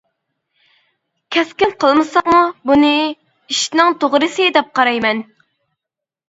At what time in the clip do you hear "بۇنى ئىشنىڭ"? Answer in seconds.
2.71-3.99